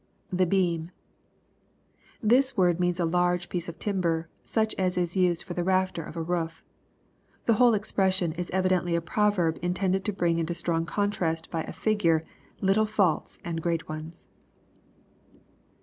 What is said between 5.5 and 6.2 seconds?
the rafter of